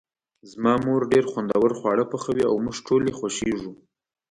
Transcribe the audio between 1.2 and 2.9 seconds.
خوندور خواړه پخوي او موږ